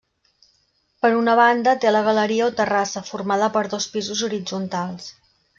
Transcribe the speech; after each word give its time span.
Per 1.05 1.11
una 1.17 1.35
banda 1.41 1.75
té 1.83 1.93
la 1.93 2.01
galeria 2.09 2.47
o 2.47 2.55
terrassa, 2.63 3.05
formada 3.13 3.53
per 3.59 3.65
dos 3.77 3.91
pisos 3.97 4.29
horitzontals. 4.31 5.11